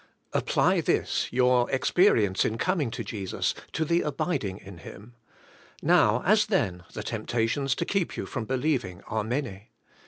[0.33, 5.13] Apply this, your experience in coming to Jesus, to the abiding in Him.
[5.83, 9.69] Now, as then, the temptations to keep you from believing are many.